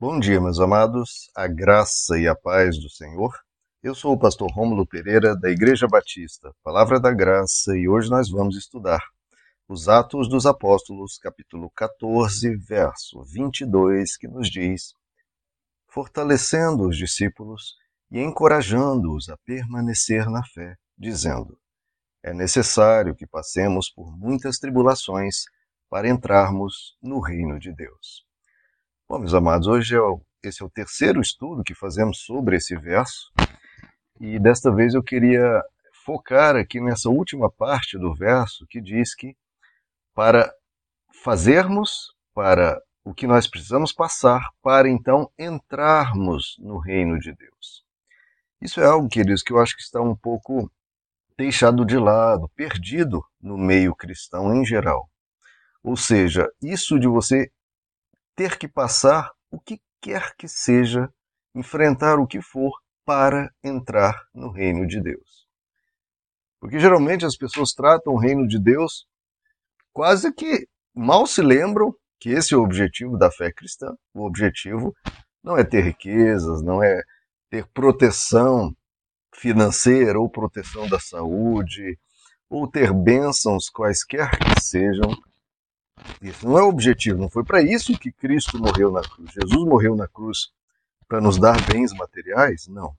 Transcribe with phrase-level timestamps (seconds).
[0.00, 3.38] Bom dia, meus amados, a graça e a paz do Senhor.
[3.82, 8.30] Eu sou o pastor Rômulo Pereira, da Igreja Batista, Palavra da Graça, e hoje nós
[8.30, 9.02] vamos estudar
[9.68, 14.94] os Atos dos Apóstolos, capítulo 14, verso 22, que nos diz:
[15.86, 17.74] Fortalecendo os discípulos
[18.10, 21.58] e encorajando-os a permanecer na fé, dizendo:
[22.22, 25.44] É necessário que passemos por muitas tribulações
[25.90, 28.29] para entrarmos no reino de Deus.
[29.10, 32.76] Bom, meus amados, hoje é o, esse é o terceiro estudo que fazemos sobre esse
[32.76, 33.32] verso,
[34.20, 35.60] e desta vez eu queria
[36.04, 39.36] focar aqui nessa última parte do verso que diz que
[40.14, 40.48] para
[41.24, 47.84] fazermos, para o que nós precisamos passar, para então entrarmos no reino de Deus.
[48.60, 50.70] Isso é algo, queridos, que eu acho que está um pouco
[51.36, 55.10] deixado de lado, perdido no meio cristão em geral.
[55.82, 57.50] Ou seja, isso de você
[58.34, 61.12] ter que passar o que quer que seja,
[61.54, 62.72] enfrentar o que for
[63.04, 65.48] para entrar no reino de Deus.
[66.60, 69.06] Porque geralmente as pessoas tratam o reino de Deus
[69.92, 73.94] quase que mal se lembram que esse é o objetivo da fé cristã.
[74.14, 74.94] O objetivo
[75.42, 77.02] não é ter riquezas, não é
[77.48, 78.74] ter proteção
[79.34, 81.98] financeira ou proteção da saúde,
[82.48, 85.16] ou ter bênçãos quaisquer que sejam,
[86.22, 89.32] isso não é o objetivo, não foi para isso que Cristo morreu na cruz.
[89.32, 90.50] Jesus morreu na cruz
[91.08, 92.66] para nos dar bens materiais?
[92.68, 92.94] Não.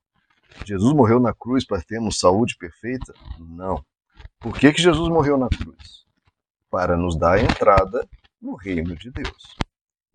[0.66, 3.14] Jesus morreu na cruz para termos saúde perfeita?
[3.40, 3.84] Não.
[4.40, 6.06] Por que, que Jesus morreu na cruz?
[6.70, 8.08] Para nos dar entrada
[8.42, 9.56] no reino de Deus.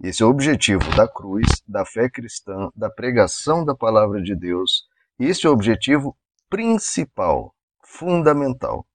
[0.03, 4.87] Esse é o objetivo da cruz, da fé cristã, da pregação da palavra de Deus.
[5.19, 6.17] Esse é o objetivo
[6.51, 8.87] principal, fundamental.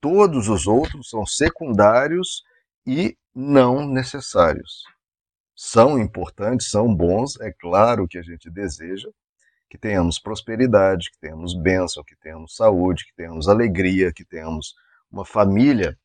[0.00, 2.42] Todos os outros são secundários
[2.86, 4.84] e não necessários.
[5.54, 9.08] São importantes, são bons, é claro que a gente deseja
[9.68, 14.74] que tenhamos prosperidade, que tenhamos bênção, que tenhamos saúde, que tenhamos alegria, que tenhamos
[15.10, 15.96] uma família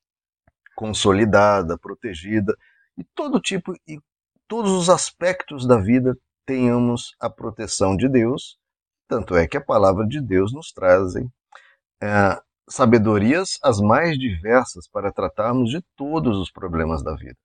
[0.76, 2.56] consolidada, protegida
[2.96, 4.00] e todo tipo e
[4.48, 6.16] todos os aspectos da vida
[6.46, 8.60] tenhamos a proteção de Deus.
[9.08, 15.12] Tanto é que a palavra de Deus nos traz é, sabedorias as mais diversas para
[15.12, 17.38] tratarmos de todos os problemas da vida.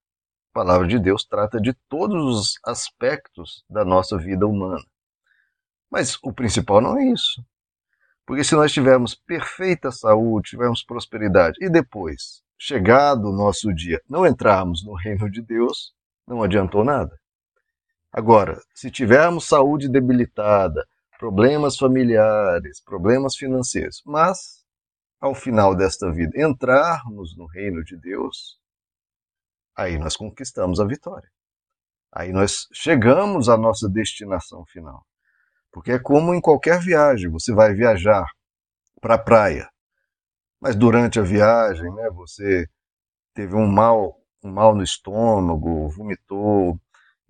[0.51, 4.83] A palavra de Deus trata de todos os aspectos da nossa vida humana.
[5.89, 7.43] Mas o principal não é isso.
[8.25, 14.25] Porque se nós tivermos perfeita saúde, tivermos prosperidade e depois, chegado o nosso dia, não
[14.25, 15.93] entrarmos no reino de Deus,
[16.27, 17.15] não adiantou nada.
[18.11, 20.85] Agora, se tivermos saúde debilitada,
[21.17, 24.60] problemas familiares, problemas financeiros, mas
[25.21, 28.59] ao final desta vida, entrarmos no reino de Deus,
[29.77, 31.29] aí nós conquistamos a vitória.
[32.11, 35.05] Aí nós chegamos à nossa destinação final.
[35.71, 38.25] Porque é como em qualquer viagem, você vai viajar
[38.99, 39.69] para a praia,
[40.59, 42.67] mas durante a viagem, né, você
[43.33, 46.79] teve um mal, um mal no estômago, vomitou,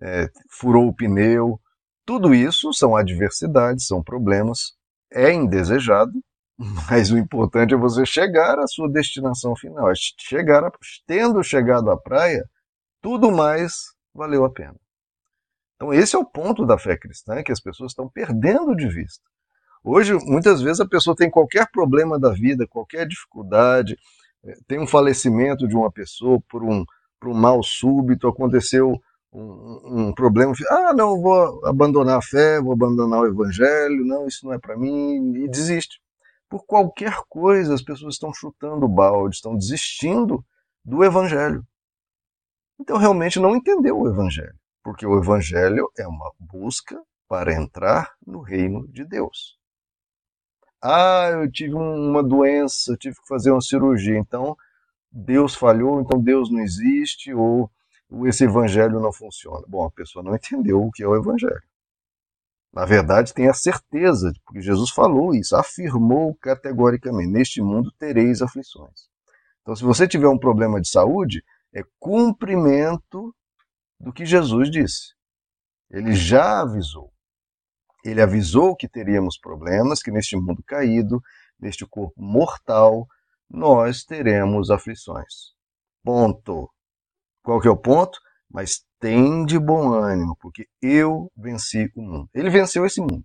[0.02, 1.60] é, furou o pneu.
[2.06, 4.74] Tudo isso são adversidades, são problemas,
[5.12, 6.12] é indesejado,
[6.90, 9.90] mas o importante é você chegar à sua destinação final.
[9.90, 10.72] É chegar,
[11.08, 12.48] tendo chegado à praia,
[13.02, 13.74] tudo mais
[14.14, 14.76] valeu a pena.
[15.76, 19.24] Então esse é o ponto da fé cristã que as pessoas estão perdendo de vista.
[19.84, 23.98] Hoje, muitas vezes a pessoa tem qualquer problema da vida, qualquer dificuldade,
[24.46, 26.86] eh, tem um falecimento de uma pessoa por um,
[27.20, 28.94] por um mal súbito, aconteceu
[29.34, 34.46] um, um problema, ah, não, vou abandonar a fé, vou abandonar o evangelho, não, isso
[34.46, 36.01] não é para mim, e desiste
[36.52, 40.46] por qualquer coisa, as pessoas estão chutando o balde, estão desistindo
[40.84, 41.66] do Evangelho.
[42.78, 48.42] Então, realmente não entendeu o Evangelho, porque o Evangelho é uma busca para entrar no
[48.42, 49.58] reino de Deus.
[50.84, 54.58] Ah, eu tive uma doença, tive que fazer uma cirurgia, então
[55.10, 57.72] Deus falhou, então Deus não existe, ou
[58.26, 59.64] esse evangelho não funciona.
[59.70, 61.64] Bom, a pessoa não entendeu o que é o evangelho.
[62.74, 69.10] Na verdade, tenha certeza, porque Jesus falou isso, afirmou categoricamente: neste mundo tereis aflições.
[69.62, 73.36] Então, se você tiver um problema de saúde, é cumprimento
[74.00, 75.14] do que Jesus disse.
[75.90, 77.12] Ele já avisou.
[78.04, 81.22] Ele avisou que teríamos problemas, que neste mundo caído,
[81.60, 83.06] neste corpo mortal,
[83.50, 85.54] nós teremos aflições.
[86.04, 86.72] Ponto.
[87.44, 88.18] Qual que é o ponto?
[88.54, 92.30] Mas tem de bom ânimo, porque eu venci o mundo.
[92.34, 93.24] Ele venceu esse mundo.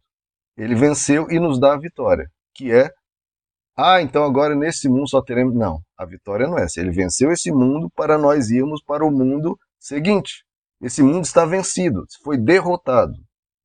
[0.56, 2.90] Ele venceu e nos dá a vitória, que é
[3.78, 5.55] ah, então agora nesse mundo só teremos.
[5.55, 6.81] Não, a vitória não é essa.
[6.81, 10.44] Ele venceu esse mundo para nós irmos para o mundo seguinte.
[10.81, 13.14] Esse mundo está vencido, foi derrotado.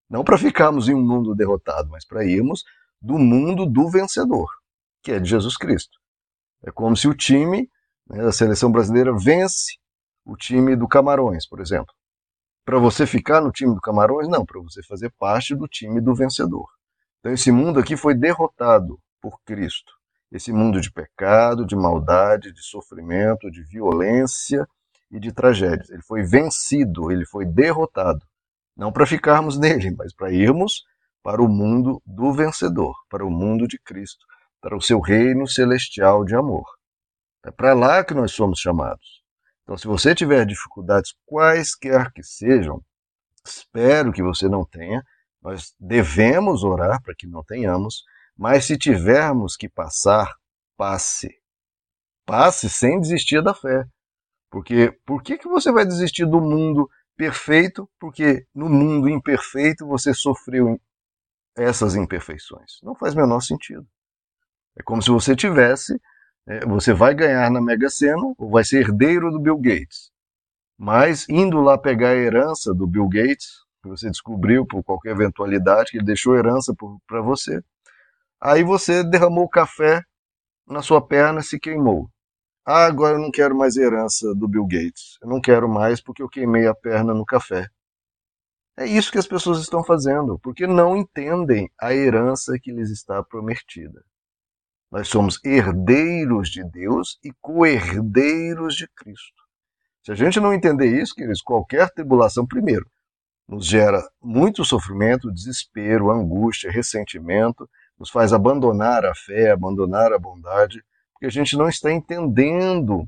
[0.09, 2.61] Não para ficarmos em um mundo derrotado, mas para irmos
[3.01, 4.49] do mundo do vencedor,
[5.01, 5.97] que é de Jesus Cristo.
[6.65, 7.69] É como se o time
[8.07, 9.77] né, da seleção brasileira vence
[10.25, 11.93] o time do Camarões, por exemplo.
[12.65, 16.13] Para você ficar no time do Camarões, não, para você fazer parte do time do
[16.13, 16.67] vencedor.
[17.19, 19.91] Então esse mundo aqui foi derrotado por Cristo.
[20.31, 24.67] Esse mundo de pecado, de maldade, de sofrimento, de violência
[25.09, 25.89] e de tragédias.
[25.89, 28.25] Ele foi vencido, ele foi derrotado.
[28.77, 30.83] Não para ficarmos nele, mas para irmos
[31.23, 34.25] para o mundo do vencedor, para o mundo de Cristo,
[34.59, 36.65] para o seu reino celestial de amor.
[37.45, 39.20] É para lá que nós somos chamados.
[39.63, 42.83] Então, se você tiver dificuldades quaisquer que sejam,
[43.45, 45.03] espero que você não tenha,
[45.41, 48.03] nós devemos orar para que não tenhamos,
[48.37, 50.33] mas se tivermos que passar,
[50.77, 51.29] passe.
[52.25, 53.85] Passe sem desistir da fé.
[54.49, 57.89] Porque por que, que você vai desistir do mundo perfeito?
[57.99, 60.79] Porque no mundo imperfeito você sofreu
[61.55, 62.79] essas imperfeições.
[62.83, 63.87] Não faz o menor sentido.
[64.77, 65.99] É como se você tivesse,
[66.67, 70.11] você vai ganhar na Mega Sena ou vai ser herdeiro do Bill Gates.
[70.77, 73.49] Mas indo lá pegar a herança do Bill Gates,
[73.83, 76.73] que você descobriu por qualquer eventualidade, que ele deixou herança
[77.07, 77.61] para você,
[78.39, 80.01] aí você derramou café
[80.67, 82.09] na sua perna se queimou.
[82.65, 85.17] Ah, agora eu não quero mais herança do Bill Gates.
[85.21, 87.67] Eu não quero mais porque eu queimei a perna no café.
[88.77, 93.21] É isso que as pessoas estão fazendo, porque não entendem a herança que lhes está
[93.23, 94.03] prometida.
[94.91, 99.41] Nós somos herdeiros de Deus e co-herdeiros de Cristo.
[100.03, 102.85] Se a gente não entender isso, queridos, qualquer tribulação, primeiro,
[103.47, 110.83] nos gera muito sofrimento, desespero, angústia, ressentimento, nos faz abandonar a fé, abandonar a bondade,
[111.13, 113.07] porque a gente não está entendendo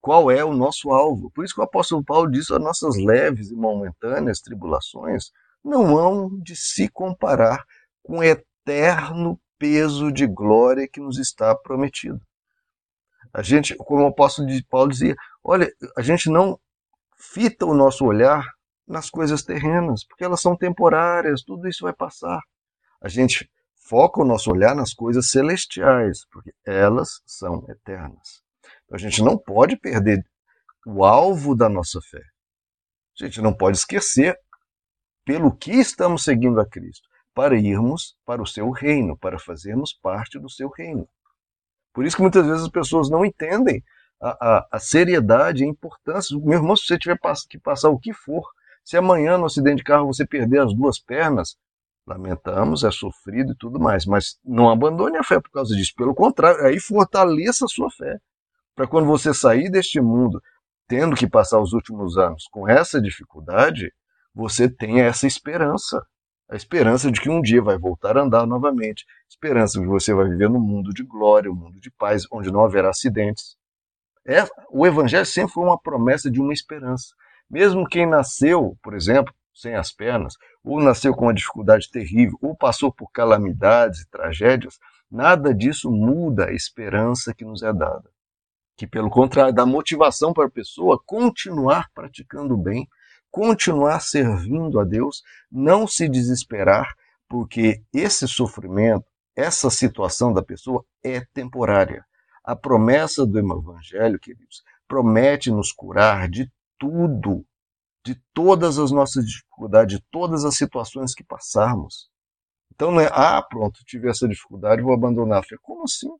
[0.00, 1.30] qual é o nosso alvo.
[1.30, 5.30] Por isso que o apóstolo Paulo diz: as nossas leves e momentâneas tribulações
[5.62, 7.64] não hão de se comparar
[8.02, 12.20] com o eterno peso de glória que nos está prometido.
[13.32, 16.60] A gente, como o apóstolo Paulo dizia, olha, a gente não
[17.16, 18.46] fita o nosso olhar
[18.86, 22.42] nas coisas terrenas, porque elas são temporárias, tudo isso vai passar.
[23.00, 23.50] A gente
[23.88, 28.42] foca o nosso olhar nas coisas celestiais, porque elas são eternas.
[28.84, 30.22] Então, a gente não pode perder
[30.86, 32.22] o alvo da nossa fé.
[33.18, 34.38] A gente não pode esquecer
[35.24, 40.38] pelo que estamos seguindo a Cristo, para irmos para o seu reino, para fazermos parte
[40.38, 41.08] do seu reino.
[41.92, 43.82] Por isso que muitas vezes as pessoas não entendem
[44.20, 46.38] a, a, a seriedade e a importância.
[46.38, 48.44] Meu irmão, se você tiver que passar o que for,
[48.84, 51.56] se amanhã no acidente de carro você perder as duas pernas,
[52.06, 55.92] Lamentamos, é sofrido e tudo mais, mas não abandone a fé por causa disso.
[55.96, 58.18] Pelo contrário, aí fortaleça a sua fé.
[58.74, 60.42] Para quando você sair deste mundo,
[60.86, 63.90] tendo que passar os últimos anos com essa dificuldade,
[64.34, 66.04] você tenha essa esperança.
[66.54, 69.04] A esperança de que um dia vai voltar a andar novamente.
[69.28, 72.48] Esperança de que você vai viver num mundo de glória, um mundo de paz, onde
[72.48, 73.56] não haverá acidentes.
[74.24, 77.12] É, o Evangelho sempre foi uma promessa de uma esperança.
[77.50, 82.56] Mesmo quem nasceu, por exemplo, sem as pernas, ou nasceu com uma dificuldade terrível, ou
[82.56, 84.78] passou por calamidades e tragédias,
[85.10, 88.08] nada disso muda a esperança que nos é dada.
[88.76, 92.86] Que, pelo contrário, dá motivação para a pessoa continuar praticando o bem,
[93.34, 96.94] continuar servindo a Deus, não se desesperar,
[97.28, 102.04] porque esse sofrimento, essa situação da pessoa é temporária.
[102.44, 106.48] A promessa do Evangelho, queridos, promete nos curar de
[106.78, 107.44] tudo
[108.04, 112.08] de todas as nossas dificuldades, de todas as situações que passarmos.
[112.72, 115.56] Então não é, ah, pronto, tive essa dificuldade, vou abandonar a fé.
[115.60, 116.10] Como assim?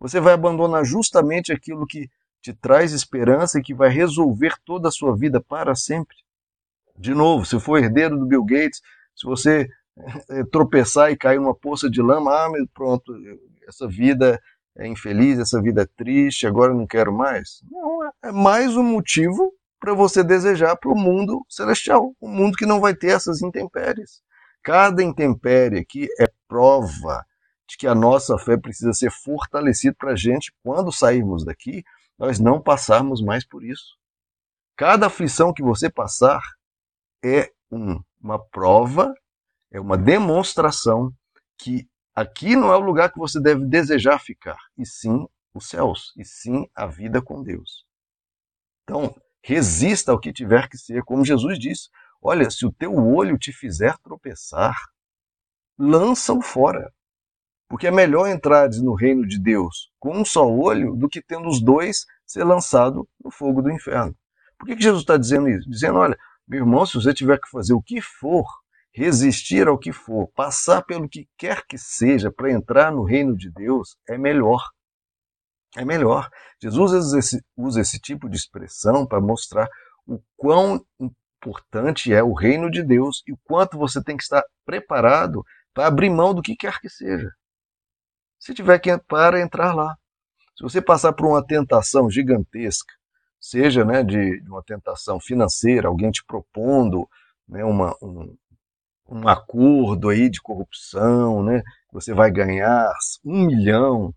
[0.00, 2.08] Você vai abandonar justamente aquilo que
[2.42, 6.16] te traz esperança e que vai resolver toda a sua vida para sempre.
[6.98, 8.80] De novo, se for herdeiro do Bill Gates,
[9.14, 9.68] se você
[10.30, 13.12] é, tropeçar e cair numa poça de lama, ah, pronto,
[13.68, 14.40] essa vida
[14.76, 17.62] é infeliz, essa vida é triste, agora eu não quero mais.
[17.70, 22.66] Não, é mais um motivo para você desejar para o mundo celestial, um mundo que
[22.66, 24.20] não vai ter essas intempéries.
[24.62, 27.24] Cada intempérie aqui é prova
[27.68, 31.84] de que a nossa fé precisa ser fortalecida para a gente, quando sairmos daqui,
[32.18, 33.96] nós não passarmos mais por isso.
[34.76, 36.40] Cada aflição que você passar
[37.24, 39.14] é um, uma prova,
[39.70, 41.12] é uma demonstração
[41.56, 46.12] que aqui não é o lugar que você deve desejar ficar, e sim os céus,
[46.16, 47.84] e sim a vida com Deus.
[48.84, 51.88] Então, Resista ao que tiver que ser, como Jesus disse.
[52.20, 54.74] Olha, se o teu olho te fizer tropeçar,
[55.78, 56.92] lança-o fora.
[57.68, 61.48] Porque é melhor entrar no reino de Deus com um só olho do que tendo
[61.48, 64.14] os dois ser lançado no fogo do inferno.
[64.58, 65.68] Por que Jesus está dizendo isso?
[65.70, 68.46] Dizendo, olha, meu irmão, se você tiver que fazer o que for,
[68.90, 73.50] resistir ao que for, passar pelo que quer que seja para entrar no reino de
[73.50, 74.62] Deus é melhor.
[75.76, 76.30] É melhor.
[76.60, 79.68] Jesus usa esse, usa esse tipo de expressão para mostrar
[80.06, 84.42] o quão importante é o reino de Deus e o quanto você tem que estar
[84.64, 87.30] preparado para abrir mão do que quer que seja.
[88.38, 89.96] Se tiver que para entrar lá.
[90.56, 92.92] Se você passar por uma tentação gigantesca,
[93.40, 97.08] seja né, de, de uma tentação financeira, alguém te propondo
[97.48, 98.36] né, uma, um,
[99.08, 102.92] um acordo aí de corrupção, né, você vai ganhar
[103.24, 104.12] um milhão,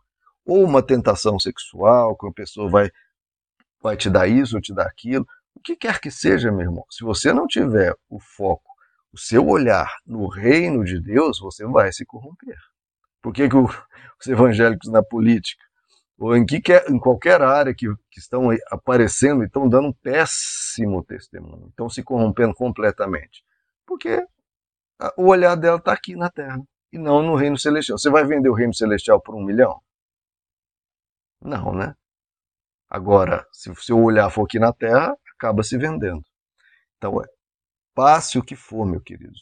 [0.45, 2.89] ou uma tentação sexual, que uma pessoa vai,
[3.81, 6.85] vai te dar isso ou te dar aquilo, o que quer que seja, meu irmão,
[6.89, 8.71] se você não tiver o foco,
[9.13, 12.57] o seu olhar no reino de Deus, você vai se corromper.
[13.21, 15.63] Por que, que os evangélicos na política,
[16.21, 21.03] ou em, que, em qualquer área que, que estão aparecendo e estão dando um péssimo
[21.03, 23.43] testemunho, estão se corrompendo completamente?
[23.87, 24.23] Porque
[25.17, 26.61] o olhar dela está aqui na terra
[26.93, 27.97] e não no reino celestial.
[27.97, 29.81] Você vai vender o reino celestial por um milhão?
[31.41, 31.95] Não, né?
[32.87, 36.23] Agora, se o seu olhar for aqui na terra, acaba se vendendo.
[36.97, 37.25] Então, é,
[37.95, 39.33] passe o que for, meu querido.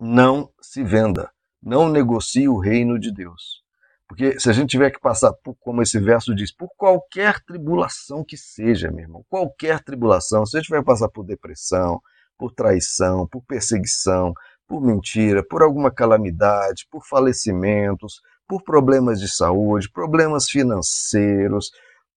[0.00, 1.30] Não se venda.
[1.62, 3.62] Não negocie o reino de Deus.
[4.10, 8.24] Porque se a gente tiver que passar, por, como esse verso diz, por qualquer tribulação
[8.24, 12.02] que seja, meu irmão, qualquer tribulação, se a gente vai passar por depressão,
[12.36, 14.34] por traição, por perseguição,
[14.66, 21.70] por mentira, por alguma calamidade, por falecimentos, por problemas de saúde, problemas financeiros,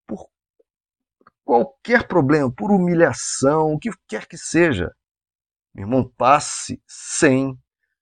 [0.08, 0.26] por
[1.46, 4.92] qualquer problema, por humilhação, o que quer que seja,
[5.76, 7.56] meu irmão, passe sem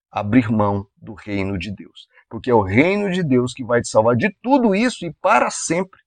[0.10, 2.08] abrir mão do reino de Deus.
[2.32, 5.52] Porque é o reino de Deus que vai te salvar de tudo isso e para
[5.52, 6.00] sempre.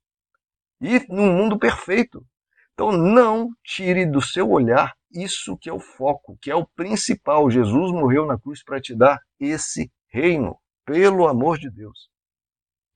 [0.80, 2.24] E num mundo perfeito.
[2.72, 7.50] Então não tire do seu olhar isso que é o foco, que é o principal.
[7.50, 12.08] Jesus morreu na cruz para te dar esse reino, pelo amor de Deus.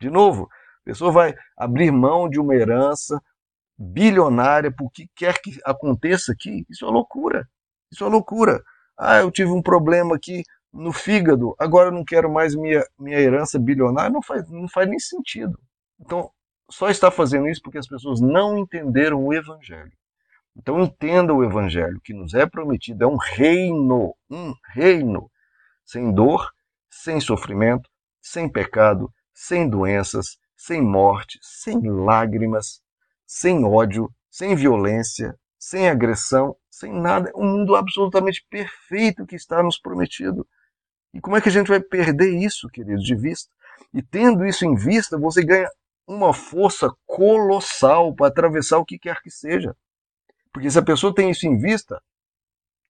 [0.01, 0.49] De novo,
[0.81, 3.21] a pessoa vai abrir mão de uma herança
[3.77, 6.65] bilionária por que quer que aconteça aqui.
[6.71, 7.47] Isso é loucura.
[7.93, 8.63] Isso é loucura.
[8.97, 13.19] Ah, eu tive um problema aqui no fígado, agora eu não quero mais minha, minha
[13.19, 14.11] herança bilionária.
[14.11, 15.59] Não faz, não faz nem sentido.
[16.01, 16.31] Então,
[16.71, 19.93] só está fazendo isso porque as pessoas não entenderam o Evangelho.
[20.57, 23.05] Então, entenda o Evangelho que nos é prometido.
[23.05, 25.31] É um reino, um reino,
[25.85, 26.51] sem dor,
[26.91, 27.89] sem sofrimento,
[28.21, 32.83] sem pecado, sem doenças, sem morte, sem lágrimas,
[33.27, 37.31] sem ódio, sem violência, sem agressão, sem nada.
[37.31, 40.47] É um mundo absolutamente perfeito que está nos prometido.
[41.12, 43.50] E como é que a gente vai perder isso, queridos, de vista?
[43.93, 45.69] E tendo isso em vista, você ganha
[46.07, 49.77] uma força colossal para atravessar o que quer que seja.
[50.53, 52.03] Porque se a pessoa tem isso em vista,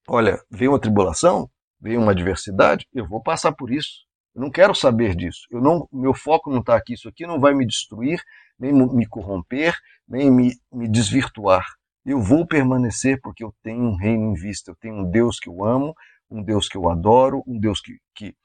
[0.08, 4.06] olha, veio uma tribulação, veio uma adversidade, eu vou passar por isso.
[4.34, 5.46] Eu não quero saber disso.
[5.50, 6.94] Eu não, meu foco não está aqui.
[6.94, 8.22] Isso aqui não vai me destruir,
[8.58, 11.66] nem me corromper, nem me, me desvirtuar.
[12.06, 14.70] Eu vou permanecer porque eu tenho um reino em vista.
[14.70, 15.92] Eu tenho um Deus que eu amo,
[16.30, 18.36] um Deus que eu adoro, um Deus que, que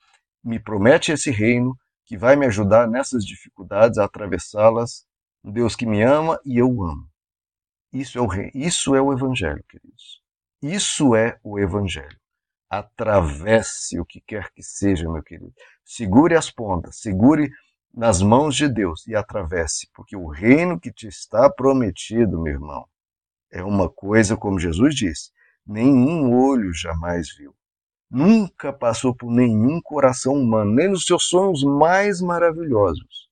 [0.44, 5.06] me promete esse reino, que vai me ajudar nessas dificuldades a atravessá-las.
[5.44, 7.08] Um Deus que me ama e eu amo.
[7.92, 8.50] Isso é o rei.
[8.54, 10.22] Isso é o evangelho, queridos.
[10.62, 12.18] Isso é o evangelho.
[12.70, 15.54] Atravesse o que quer que seja, meu querido.
[15.84, 17.52] Segure as pontas, segure
[17.94, 22.88] nas mãos de Deus e atravesse, porque o reino que te está prometido, meu irmão,
[23.52, 25.32] é uma coisa, como Jesus disse,
[25.66, 27.56] nenhum olho jamais viu.
[28.14, 33.28] Nunca passou por nenhum coração humano, nem nos seus sonhos mais maravilhosos,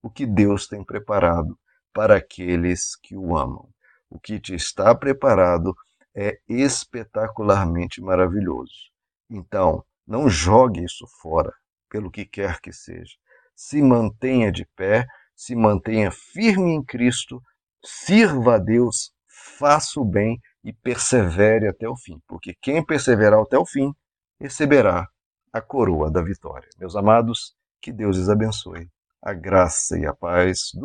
[0.00, 1.58] o que Deus tem preparado
[1.92, 3.68] para aqueles que o amam.
[4.08, 5.74] O que te está preparado
[6.14, 8.92] é espetacularmente maravilhoso.
[9.28, 11.52] Então, não jogue isso fora,
[11.90, 13.16] pelo que quer que seja.
[13.56, 17.42] Se mantenha de pé, se mantenha firme em Cristo,
[17.84, 19.10] sirva a Deus,
[19.58, 23.94] faça o bem e persevere até o fim, porque quem perseverar até o fim
[24.40, 25.08] receberá
[25.52, 26.68] a coroa da vitória.
[26.76, 28.90] Meus amados, que Deus os abençoe.
[29.22, 30.84] A graça e a paz do